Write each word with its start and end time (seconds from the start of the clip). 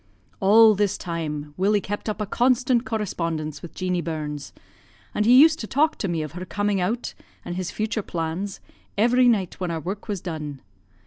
"All 0.39 0.73
this 0.73 0.97
time 0.97 1.53
Willie 1.57 1.79
kept 1.79 2.09
up 2.09 2.19
a 2.19 2.25
constant 2.25 2.87
correspondence 2.87 3.61
with 3.61 3.75
Jeanie 3.75 4.01
Burns, 4.01 4.51
and 5.13 5.27
he 5.27 5.39
used 5.39 5.59
to 5.59 5.67
talk 5.67 5.95
to 5.99 6.07
me 6.07 6.23
of 6.23 6.31
her 6.31 6.43
coming 6.43 6.81
out, 6.81 7.13
and 7.45 7.55
his 7.55 7.69
future 7.69 8.01
plans, 8.01 8.59
every 8.97 9.27
night 9.27 9.59
when 9.59 9.69
our 9.69 9.79
work 9.79 10.07
was 10.07 10.19
done. 10.19 10.61